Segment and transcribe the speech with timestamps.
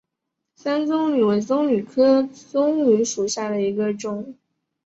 [0.55, 4.35] 山棕榈为棕榈科棕榈属下的一个种。